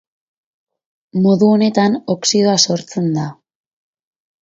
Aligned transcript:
Modu 1.27 1.51
honetan 1.57 2.01
oxidoa 2.17 2.59
sortzen 2.67 3.15
da. 3.23 3.31